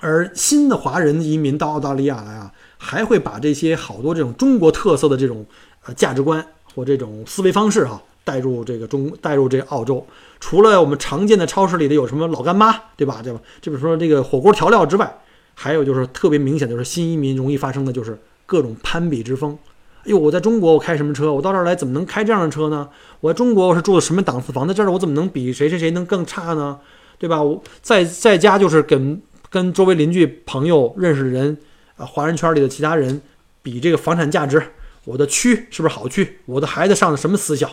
[0.00, 2.50] 而新的华人移民到澳大利亚来啊。
[2.78, 5.44] 还会把这些好多这种中国特色的这种
[5.84, 10.06] 呃价值观或这种思维方式哈带入这个中带入这澳洲。
[10.40, 13.20] 除了我们常见的超市里的有什么老干妈，对吧？
[13.22, 13.38] 对吧？
[13.60, 15.18] 就比如说这个火锅调料之外，
[15.54, 19.58] 还有就是特别明显的就是新移民容易发生的就是各种攀比之风。
[20.00, 21.32] 哎呦，我在中国我开什么车？
[21.32, 22.88] 我到这儿来怎么能开这样的车呢？
[23.20, 24.68] 我在中国我是住的什么档次房？
[24.68, 26.78] 在这儿我怎么能比谁谁谁能更差呢？
[27.18, 27.42] 对吧？
[27.42, 31.56] 我在在家就是跟跟周围邻居朋友认识人。
[31.96, 33.22] 啊，华人圈里的其他人
[33.62, 34.60] 比这个房产价值，
[35.04, 36.40] 我的区是不是好区？
[36.44, 37.68] 我的孩子上的什么私校？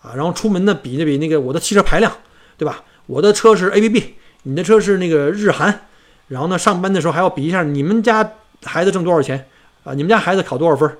[0.00, 2.12] 啊，然后出门呢比那比那个我的汽车排量，
[2.56, 2.84] 对吧？
[3.06, 5.80] 我的车是 A B B，你的车是那个日韩。
[6.28, 9.48] 然后呢，上班的时候还要比一下你们家孩子挣多少钱
[9.86, 9.94] 啊？
[9.94, 10.90] 你们家孩子考多少分？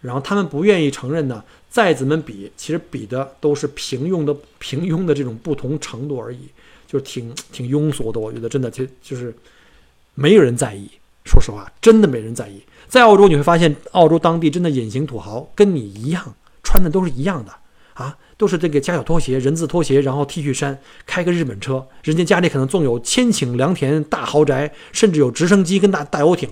[0.00, 6.48] 然后他们不愿意承认呢，再怎么比，其实比的都是平庸的平庸的这种不同程度而已，
[6.86, 8.20] 就是挺挺庸俗的。
[8.20, 9.34] 我觉得真的就就是
[10.14, 10.88] 没有人在意。
[11.24, 12.62] 说实话，真的没人在意。
[12.86, 17.52] 在澳洲，你会发现，澳洲当地真的隐形土豪跟你一样，穿的都是一样的
[17.92, 21.86] 啊，都是这个夹脚拖鞋、人字拖鞋，然后 T 恤衫，开个日本车。
[22.02, 26.48] 人家家里可能纵有千顷良田、大豪宅，甚至有直升机跟大大游艇。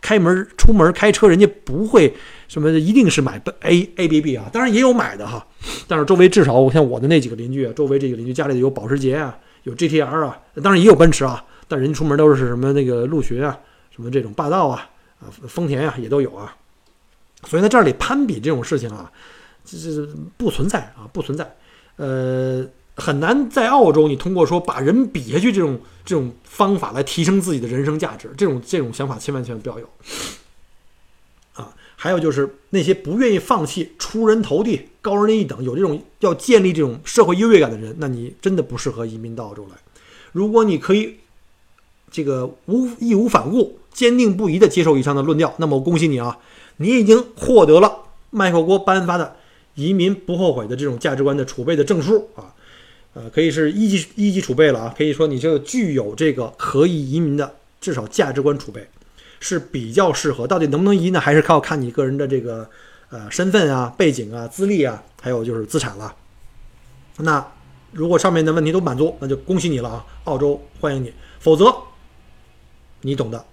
[0.00, 2.14] 开门出门开车，人家不会
[2.48, 4.48] 什么，一定是买 A A B B 啊。
[4.52, 5.46] 当然也有买的哈，
[5.86, 13.58] 但是周围至少像我的那几个邻居啊，周围这个邻居家里有保时捷啊，有 G T R 啊，当然也有奔驰啊，但人家出门都是什么那个陆巡啊。
[13.90, 14.88] 什么这种霸道啊
[15.20, 16.54] 啊，丰田呀也都有啊，
[17.48, 19.10] 所以在这里攀比这种事情啊，
[19.64, 21.56] 这这不存在啊，不存在。
[21.96, 22.64] 呃，
[22.98, 29.88] 很难在澳洲你通过说把人比下去这种这种方法来提升自己的人生价值，这种这种想法千万千万不要有
[31.54, 31.74] 啊。
[31.96, 39.76] 还有就是那些不愿意放弃出人头地、高人一等，有这种要建立这种社会优越感的人，那你真的不适合移民到澳洲来。
[40.32, 41.16] 如果你可以
[42.10, 43.78] 这个无义无反顾。
[43.90, 46.38] 坚定不移地接受以上的论调，那么我恭喜你啊，
[46.76, 49.34] 你已经获得了麦克郭颁发的
[49.74, 52.54] 移民不后悔的这种价值观的储备的证书啊，
[53.18, 58.86] 呃，可以是一级一级储备了啊，可以说你这个具有这个可以移民的至少价值观储备
[59.40, 60.46] 是比较适合。
[60.46, 61.18] 到底能不能移呢？
[61.18, 62.70] 还是靠看你个人的这个
[63.10, 66.14] 呃身份啊、背景啊、资历啊，还有就是资产了。
[67.16, 67.44] 那
[67.90, 71.12] 如果上面的问题都满足，那就恭喜你了啊，澳洲欢迎你。
[71.40, 71.74] 否则，
[73.00, 73.44] 你懂的。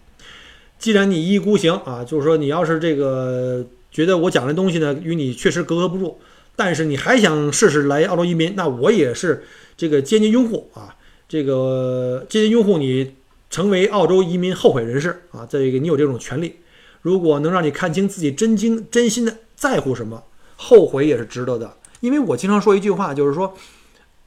[0.78, 6.20] 既然你一意孤行啊，就是说你要是这个觉得我讲的东西呢与你确实格格不入，
[6.56, 9.44] 但是你还想试试来澳洲移民，那我也是
[9.76, 10.96] 这个坚决拥护啊，
[11.28, 13.16] 这个坚决拥护你
[13.50, 16.58] 成为澳洲移民后悔人士啊，这个你有这种权利。
[17.02, 20.24] 如果能让你看清自己真经真心的在乎什么，
[20.56, 21.78] 后悔也是值得的。
[22.00, 23.56] 因为我经常说一句话，就是说，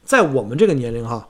[0.04, 1.28] 在我们这个年龄哈，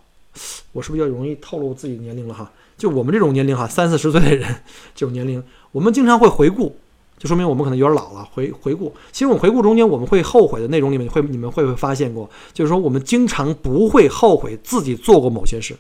[0.73, 2.51] 我是不是要容易透露自己年龄了哈？
[2.77, 4.47] 就我们这种年龄哈，三四十岁的人
[4.95, 6.77] 这种年龄，我们经常会回顾，
[7.19, 8.25] 就说明我们可能有点老了。
[8.33, 12.31] 回回顾，其实我们回顾中间我们会后悔的内容里面，会你们会不会发现过？
[12.53, 15.77] 就是说我们经常不会后悔自己做过某些事，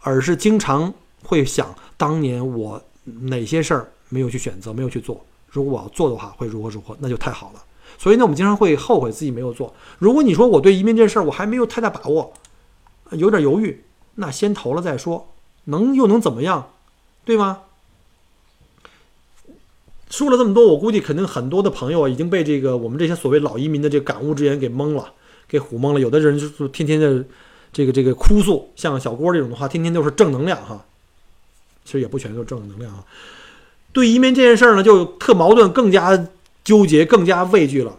[0.00, 5.24] 而是经常会想当年我哪些事儿没有去选择，没有去做。
[5.50, 7.62] 如果我要做的话，会如何如何，那就太好了。
[7.98, 9.72] 所以呢，我们经常会后悔自己没有做。
[9.98, 12.32] 如果你说我对移民这事儿我还没有太大把握，
[13.10, 15.28] 有点犹豫，那先投了再说。
[15.64, 16.70] 能又能怎么样，
[17.24, 17.63] 对吗？
[20.14, 25.12] 说了这么多，我估计肯定很多的朋友啊已经被这个我们这些所谓老移民的这个感悟之言给蒙了，
[25.48, 25.98] 给唬蒙了。
[25.98, 27.24] 有的人就是天天的
[27.72, 30.84] 这个这个哭诉，像小郭这种的话，天天都是正能量哈。
[31.84, 33.04] 其实也不全都是正能量啊。
[33.92, 36.28] 对移民这件事儿呢，就特矛盾，更加
[36.62, 37.98] 纠结，更加畏惧了。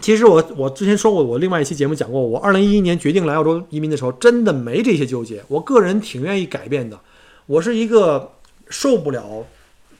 [0.00, 5.42] 其实我我之前说过，我另外一期节目讲过，我二零一一年决定来澳洲移民的时候，真的没这些纠结。
[5.48, 7.00] 我个人挺愿意改变的，
[7.46, 8.30] 我是一个
[8.70, 9.44] 受不了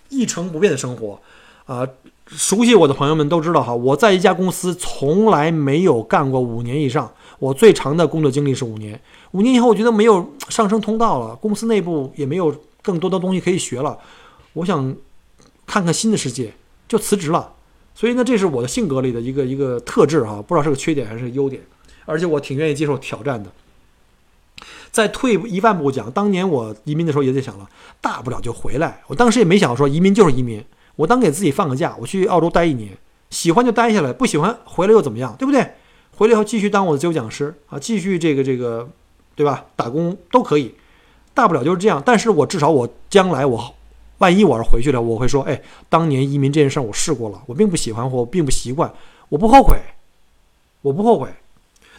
[0.09, 1.21] 一成不变的生活，
[1.67, 1.87] 啊，
[2.27, 9.01] 熟悉我的朋友们都知道哈，我在一家公司从来没有干过五年以上，我最长的工作经历是五年。
[9.33, 13.99] 五年以后，我觉得没有上升通道了，公司内部也没有更多的东西可以学了，
[14.55, 14.95] 我想
[15.67, 16.53] 看看新的世界，
[16.89, 17.53] 就辞职了。
[17.95, 21.61] 所以呢，这是我的性格里的一个一个特质哈，不知道是个缺点还是优点，
[22.07, 23.51] 而且我挺愿意接受挑战的。
[24.91, 27.69] 再退一万步讲，当年我移民的时候也在想了，
[28.01, 29.03] 大不了就回来。
[29.07, 30.65] 我当时也没想说移民就是移民。
[30.97, 32.91] 我当给自己放个假，我去澳洲待一年，
[33.31, 35.75] 喜欢就待下来，不喜欢回来又怎么样，对不对？
[36.17, 38.89] 回来以后继续当我的自由讲师啊，继续这个这个，
[39.37, 39.67] 对吧？
[39.77, 40.75] 打工都可以，
[41.35, 42.03] 大不了就是这样。
[42.05, 43.73] 但是我至少我将来我，
[44.19, 48.93] 万一我要是回去了，我会说，哎，当年移民这件事儿我试过了，我并不喜欢或并不习惯，
[49.29, 49.79] 我不后悔，
[50.83, 51.29] 我不后悔。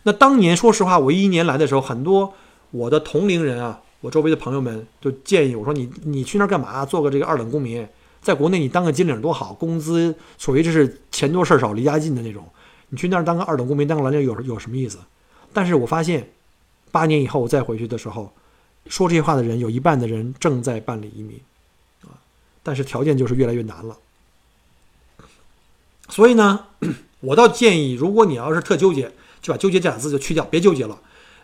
[0.04, 2.34] 那当年说实话，我一一年来的时候，很多
[2.72, 6.86] 我的同龄人啊，我周围的朋友们就建议我说，你你去那儿干嘛？
[6.86, 7.88] 做个这个二等公民。
[8.22, 12.46] 在国内，你当个金领多好，工资属于这是钱多事儿少离家近的那种。
[12.90, 15.00] 你去那儿当个二等公民，当个蓝领有有什么意思？
[15.54, 16.30] 但是我发现，
[16.92, 18.34] 八年以后我再回去的时候，
[18.88, 21.40] 说这些话的人有一半的人正在办理移民，
[22.04, 22.12] 啊，
[22.62, 23.98] 但是条件就是越来越难了。
[26.10, 26.66] 所以呢，
[27.22, 31.00] 我倒建议，如果你要是特纠结，就把纠结这俩字就去掉，别纠结了。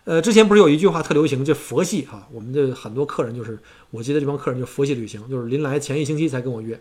[0.06, 2.28] 呃，之前不是有一句话特流行，就佛系哈。
[2.32, 3.58] 我们的很多客人就是，
[3.90, 6.80] 我记得这帮客人就佛系旅行，就是临来前一星期才跟我约。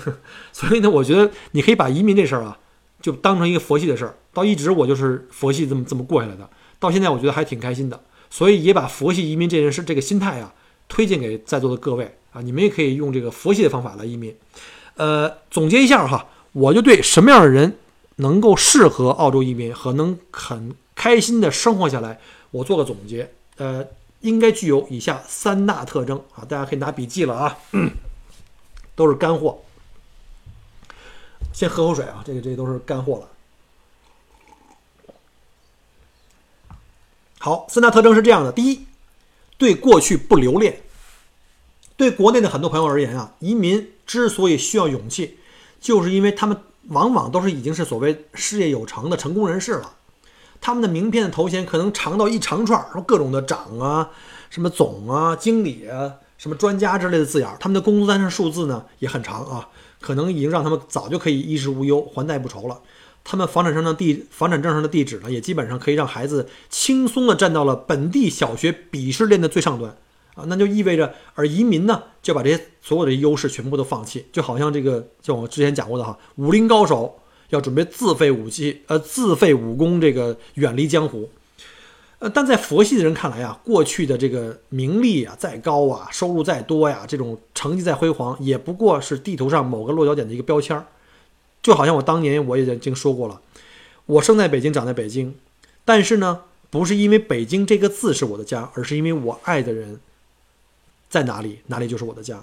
[0.52, 2.58] 所以呢，我觉得你可以把移民这事儿啊，
[3.00, 4.16] 就当成一个佛系的事儿。
[4.32, 8.00] 到一直我就是佛系这么这么过下来的，到现在我觉得还挺开心的。
[8.30, 10.54] 所以也把佛系移民这件事这个心态啊，
[10.88, 14.34] 推荐给在座的各位啊，你们也可以用这个佛系的方法来移民。
[14.96, 17.76] 呃，总结一下哈，我就对什么样的人
[18.16, 22.18] 能够适合澳洲移民和能很开心的生活下来。
[22.52, 23.84] 我做个总结，呃，
[24.20, 27.58] 应该具有以下三大特征啊，大家可以拿笔记了啊，
[28.94, 29.60] 都是干货。
[31.52, 33.28] 先喝口水啊，这个这个都是干货了。
[37.38, 38.86] 好，三大特征是这样的：第一，
[39.58, 40.80] 对过去不留恋。
[41.96, 45.38] 对国内的很多朋友而言啊，移民之所以需要勇气，
[45.80, 49.96] 就是因为他们往往都是已经是所谓事业有成的成功人士了。
[50.62, 54.08] 他们的名片的头衔可能长到一长串，什么各种的长啊，
[54.48, 57.56] 什么总啊、经理啊、什么专家之类的字眼儿。
[57.58, 59.68] 他们的工资单上数字呢也很长啊，
[60.00, 62.80] 可能已经让他们早就可以衣食无忧、还贷不愁了。
[63.24, 69.96] 他们房产证的地房产证上的地址呢，也基本上可以让孩子轻松的站到了本地小学鄙视链的最上端
[70.36, 70.44] 啊。
[70.46, 77.18] 那就意味着，而移民呢，就把这些所有的优势全部都放弃，就好像这个，像我之前讲过的哈，武林高手。
[77.52, 81.28] 要准备自废武器，呃，自废武功，这个远离江湖。
[82.18, 90.86] 呃，但在佛系的人看来啊，过去的这个名利啊，再高啊，收入再多呀，这种成绩再辉煌，也不过是地图上某个落脚点的一个标签儿。
[91.62, 93.40] 就好像我当年我也已经说过了，
[94.06, 95.34] 我生在北京，长在北京，
[95.84, 100.00] 但是呢，不是因为北京这个字是我的家，而是因为我爱的人
[101.10, 102.42] 在哪里，哪里就是我的家。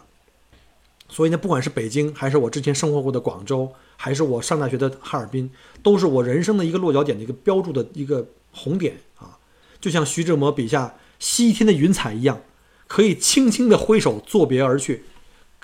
[1.09, 3.71] 所以呢，不管是北京，还是我之前生活过的广州。
[4.01, 5.51] 还是我上大学的哈尔滨，
[5.83, 9.37] 都是我人生的一个落脚点的一个标注的一个红点啊，
[9.81, 12.41] 就像徐志摩笔下西天的云彩一样，
[12.87, 15.03] 可以轻轻的挥手作别而去，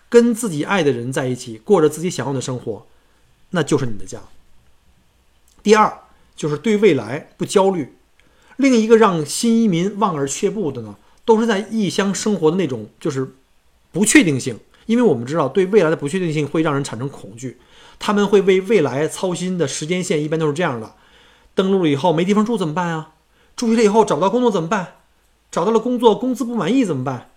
[0.10, 2.86] 跟自己爱的人在一起，过着自己想要的生活，
[3.52, 4.20] 那就是你的家。
[5.64, 6.02] 第二
[6.36, 7.94] 就是对未来不焦虑，
[8.58, 13.34] 另一个让新移民望而却步的呢，都是在异乡生活的那种就是
[13.94, 17.60] 不确定性，因为我们知道对未来的不确定性会让人产生恐惧。
[17.98, 20.94] 他们会为未来操心的时间线一般都是这样的：
[21.54, 23.12] 登陆了以后没地方住怎么办啊？
[23.56, 24.96] 住下来以后找不到工作怎么办？
[25.50, 27.30] 找到了工作工资不满意怎么办？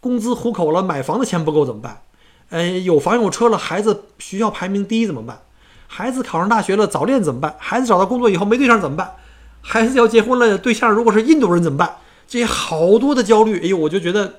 [0.00, 2.02] 工资糊口了买房的钱不够怎么办？
[2.48, 5.42] 呃，有房有车了，孩子学校排名低怎么办？
[5.86, 7.54] 孩子考上大学了早恋怎么办？
[7.58, 9.16] 孩子找到工作以后没对象怎么办？
[9.60, 11.96] 孩子要结婚了，对象如果是印度人怎么办？
[12.26, 14.36] 这些好多的焦虑，哎呦，我就觉得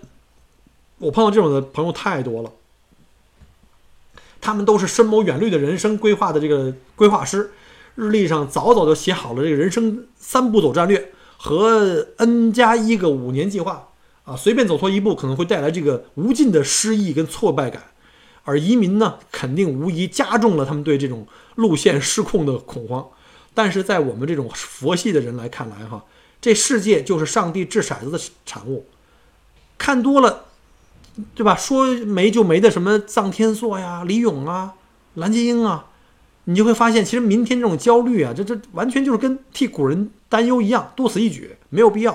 [0.98, 2.52] 我碰到这种的朋友太多了。
[4.40, 7.52] 他们都是深谋远虑的人生规划的这个规划师，
[7.96, 13.90] 日历上早早就写好了这个人生三步走战略和 N 加一个五年计划
[14.24, 17.84] 啊，随便走错一步可能会带来这个无尽的失意跟挫败感，
[18.44, 23.08] 而移民呢，肯定无疑加重了他们对这种路线失控的恐慌。
[23.54, 26.06] 但是在我们这种佛系的人来看来，哈，
[26.40, 28.86] 这世界就是上帝掷骰子的产物，
[29.78, 30.47] 看多了。
[31.34, 31.56] 对吧？
[31.56, 34.74] 说没就没的什么臧天朔呀、李勇啊、
[35.16, 35.86] 蓝洁瑛啊，
[36.46, 42.14] 你就会发现，其实明天这种焦虑啊，这这完全就是跟替古人担忧一样，多此一举，没有必要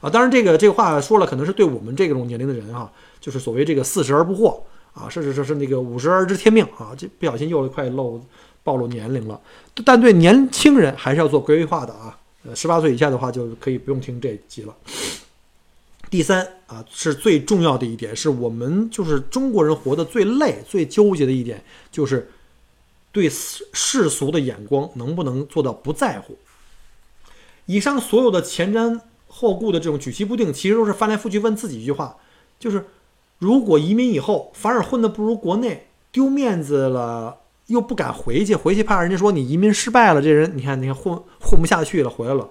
[0.00, 0.08] 啊。
[0.08, 2.90] 当然，这个这个话说了，可能是对我们这种年龄的人哈，
[3.20, 4.60] 就是所谓这个四十而不惑
[4.92, 8.20] 啊，甚至说是那个五十而知天命啊，这不小心又快漏
[8.62, 9.40] 暴露年龄了。
[9.84, 12.16] 但对年轻人还是要做规划的啊。
[12.46, 14.74] 呃，十八岁以下的话就可以不用听这集了。
[16.10, 21.62] 第三啊，是最重要的一点，是我们就是中国人活得最累、最纠结的一点，
[21.92, 22.32] 就是
[23.12, 26.36] 对世世俗的眼光能不能做到不在乎。
[27.66, 32.16] 以上所有的前瞻后顾的这种举棋不定，其实都是翻来覆去问自己一句话：
[32.58, 32.86] 就是
[33.38, 42.50] 如果移民以后反而混得不如国内，丢面子了，又不敢回去，回去怕人家说你移民失败了，这人你看你看混混不下去了，回来了。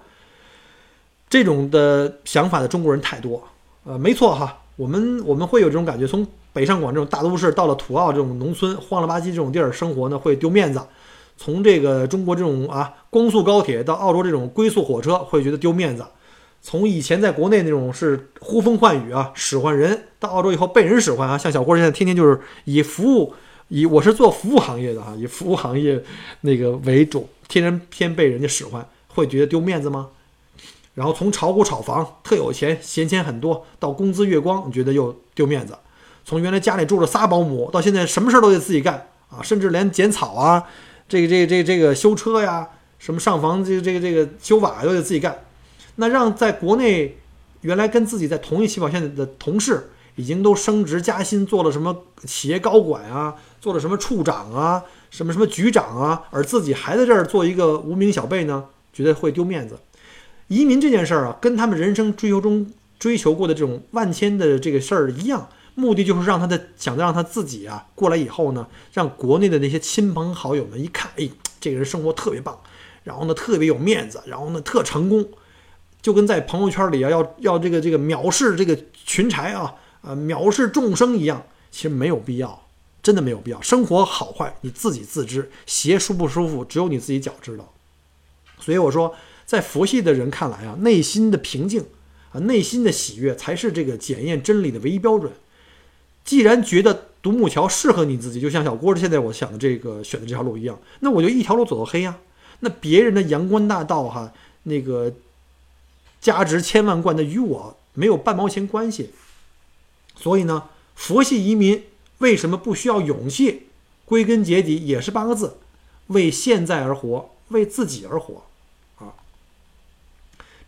[1.30, 3.48] 这种的想法的中国人太多，
[3.86, 10.80] 呃，没错哈，我们我们会有这种感觉，从北上广这种大都市到了土澳这种农村荒了吧唧这种地儿生活呢，会丢面子；
[11.36, 16.04] 从这个中国这种啊光速高铁到澳洲这种龟速火车，会觉得丢面子；
[16.62, 23.34] 从以前在国内那种是呼风唤雨啊使唤人，到澳洲以后被人使唤啊，像小郭现在天天就是以服务，
[23.68, 26.02] 以我是做服务行业的哈，以服务行业
[26.42, 30.08] 那个为主，天天偏被人家使唤，会觉得丢面子吗？
[30.94, 35.74] 然后从炒股炒房特有钱闲钱很多，到工资月光，你觉得又丢面子；
[36.24, 40.64] 从原来家里住着仨保姆，到现在什么事儿都得自己干啊，甚至连剪草啊，
[41.10, 42.70] 这个这个这个这个修车呀，
[43.00, 45.44] 什么上房这个这个这个修瓦都得自己干。
[45.96, 47.18] 那让在国内
[47.62, 59.80] 原来跟自己在同一起跑线的同事，已经都升职加薪，做了什么企业高管啊，做了什么处长啊，什么什么局长啊，而自己还在这儿做一个无名小辈呢，觉得会丢面子。
[60.54, 71.28] 移民这件事儿啊，跟他们人生追求中追求过的这种万千的这个事儿一样，目的就是让他的想让他自己啊过来以后呢，让国内的那些亲朋好友们一看，哎，
[71.60, 72.60] 这个人生活特别棒，
[73.04, 75.28] 然后呢特别有面子，然后呢特成功，
[76.04, 82.68] 就跟在朋友圈里啊要要这个这个藐视这个群才啊啊藐视众生一样，其实没有必要，
[83.02, 83.60] 真的没有必要。
[83.60, 87.74] 生活好坏你自己自知，鞋舒不舒服只有你自己脚知道。
[88.60, 89.16] 所以我说。
[89.46, 91.86] 在佛系的人看来啊，内心的平静
[92.32, 95.32] 啊，内心的喜悦才是这个检验真理的唯一标准。
[96.24, 102.18] 既然觉得独木桥适合你自己，就像小郭现在我想的这个选的这条路一样，那我就一条路走到黑呀。
[102.62, 104.32] 那别人的阳关大道哈，
[104.64, 105.14] 那个
[106.22, 109.10] 价值千万贯的与我没有半毛钱关系。
[110.16, 111.84] 所以呢，佛系移民
[112.20, 113.64] 为什么不需要勇气？
[114.06, 115.58] 归根结底也是八个字：
[116.08, 118.46] 为现在而活，为自己而活。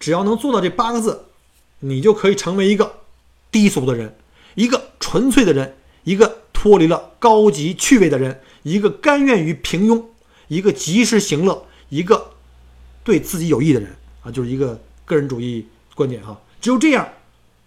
[0.05, 1.25] 只要能做到这八个字，
[1.79, 2.97] 你就可以成为一个
[3.49, 4.15] 低俗的人，
[4.53, 10.03] 一个纯粹的人，一个脱离了高级趣味的人，一个甘愿于平庸，
[10.47, 12.33] 一个及时行乐，一个
[13.03, 16.39] 对自己有益的人啊，就是一个个人主义观点哈。
[16.61, 17.09] 只有这样，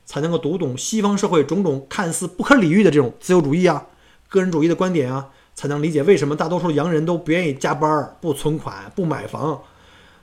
[0.07, 3.85] 才能够读懂西方社会种种看似不可理喻的这种自由主义啊、
[4.29, 9.61] 个人主义的观点啊，才能理解为什么大多数洋人都不愿意加班、不存款、不买房。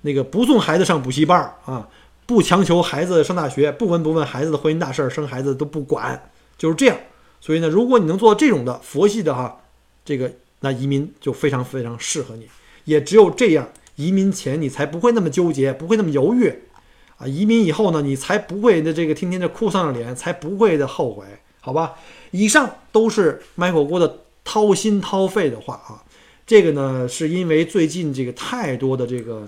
[0.03, 1.89] 那个不送孩子上补习班啊，
[2.25, 6.97] 不强求孩子上大学，不闻不问孩子的婚姻大事儿，生孩子都不管，就是这样。
[7.39, 9.61] 所以呢，如果你能做到这种的佛系的哈，
[10.03, 12.47] 这个那移民就非常非常适合你。
[12.85, 16.51] 也只有这样，移民前你才不会那么纠结，不会那么犹豫
[17.17, 17.27] 啊。
[17.27, 21.23] 移民以后呢，你才不会的这个天天的哭丧着脸，才不会的后悔，
[21.61, 21.93] 好吧？
[22.31, 26.01] 以上都是卖火锅的掏心掏肺的话啊。
[26.47, 29.47] 这个呢，是因为最近这个太多的这个。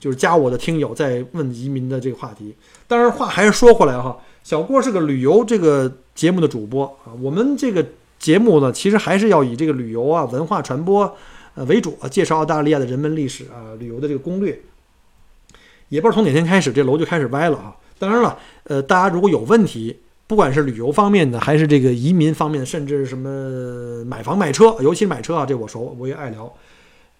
[0.00, 2.56] 就是加我的听友在问移民的这个话题，
[2.88, 7.86] 当然话还是说回来哈，小郭是个旅游这个节目的主播啊，我们这个
[8.18, 11.14] 节目呢，其实还是要以这个旅游啊、文化传播
[11.54, 14.58] 呃为主，介绍澳大利亚的人文历史啊、旅游的这个攻略。
[15.90, 17.76] 也不知道从哪天开始，这楼就开始歪了啊。
[17.98, 19.94] 当然了，呃，大家如果有问题，
[20.26, 26.50] 不管是旅游方面的，还是这个移民方面的，甚至什么买房买车，尤其是买车啊，这我熟，我也爱聊。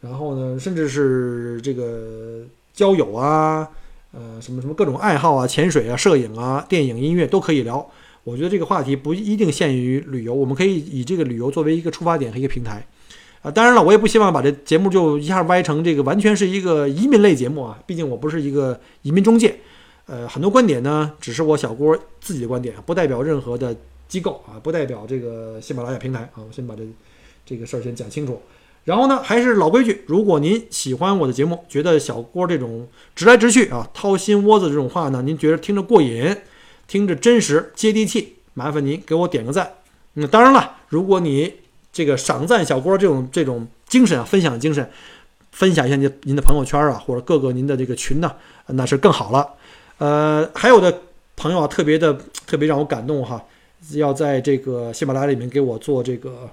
[0.00, 2.46] 然后呢，甚至是这个。
[2.80, 3.68] 交友啊，
[4.12, 7.86] 呃，什么什么各种爱好啊，潜水啊，摄影啊，电影、音乐都可以聊。
[8.24, 12.86] 我觉得这个话题不一定限于旅游，我们可以以这个旅游作为一个出发点和一个平台。
[13.42, 17.78] 啊，当然了，我也不希望把这节目就一下歪成这个完全是一个移民类节目啊。
[17.86, 19.60] 毕竟我不是一个移民中介，
[20.06, 23.76] 呃，很多观点呢，只是我小郭自己的观点，不代表任何的
[24.08, 26.40] 机构啊，不代表这个喜马拉雅平台啊。
[26.46, 26.82] 我先把这
[27.44, 28.40] 这个事儿先讲清楚。
[28.84, 36.34] 然后呢，还是老规矩，如果您喜欢我的节目，觉得小郭这种直来直去啊、掏心窝子这种话呢，您觉得听着过瘾，
[36.88, 39.70] 听着真实接地气，麻烦您给我点个赞。
[40.14, 41.52] 那当然了，如果你
[41.92, 44.90] 这个赏赞小郭这种这种精神啊，分享精神，
[45.52, 48.34] 分享一下您您的朋友圈啊，或者各个您的这个群呢，
[48.66, 49.46] 那是更好了。
[49.98, 51.02] 呃，还有的
[51.36, 53.44] 朋友啊，特别的特别让我感动哈，
[53.92, 56.48] 要在这个喜马拉雅里面给我做这个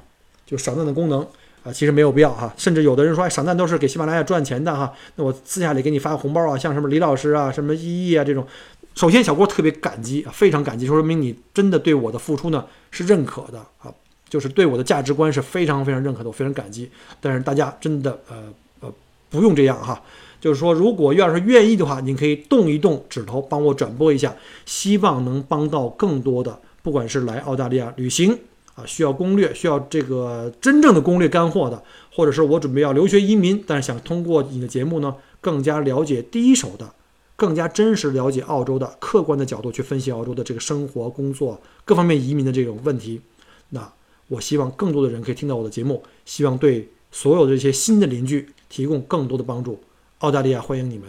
[0.46, 1.26] 就赏赞的功能。
[1.68, 2.54] 啊，其实没有必要哈。
[2.58, 8.48] 甚至有的人说，哎，赏赞都是给喜马拉雅赚钱的哈，那我私下里给你发个红包啊，像什么李老师啊、什么依依啊这种。
[8.96, 13.94] 首先，小郭特别感激啊，非常感激，说明你真的对我的付出呢是认可的啊，
[14.28, 16.90] 就是对我的价值观是非常非常认可的，我非常感激。
[17.22, 18.38] 但是大家真的呃
[18.80, 18.92] 呃
[19.30, 20.02] 不用这样哈，
[20.42, 28.40] 就是说如果要是愿意的话，您可以动一动指头帮我转播一下，希望能帮到更多的，不管是来澳大利亚旅行
[28.78, 31.84] 啊需要攻略、需要这个真正的攻略干货的，
[32.16, 36.94] 或者是我准备要留学移民，但是想通过你的节目呢更加了解第一手的。
[37.36, 43.22] 更加真实了解澳洲的客观的角度去分析澳洲的这个生活、工作各方面移民的这种问题，
[43.70, 43.94] 那
[44.28, 49.80] 我希望更多的人可以听到我的节目，希望对所有的这些新的邻居提供更多的帮助。
[50.18, 51.08] 澳大利亚欢迎你们，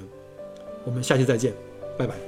[0.84, 1.54] 我们下期再见，
[1.96, 2.27] 拜拜。